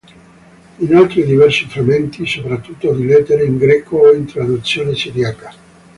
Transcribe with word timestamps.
Inoltre 0.79 1.23
diversi 1.23 1.67
frammenti, 1.67 2.25
soprattutto 2.25 2.91
di 2.91 3.05
lettere, 3.05 3.45
in 3.45 3.57
greco 3.59 3.97
o 3.97 4.13
in 4.13 4.25
traduzione 4.25 4.95
siriaca. 4.95 5.53